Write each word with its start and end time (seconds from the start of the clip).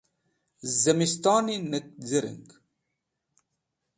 zimistoni 0.79 1.55
nek 1.71 1.85
zereng 2.09 2.49